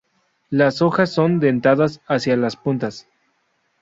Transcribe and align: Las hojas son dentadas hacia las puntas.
Las 0.49 0.81
hojas 0.81 1.11
son 1.13 1.39
dentadas 1.39 2.01
hacia 2.07 2.35
las 2.35 2.55
puntas. 2.55 3.07